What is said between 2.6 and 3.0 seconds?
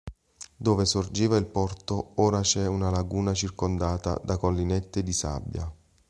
una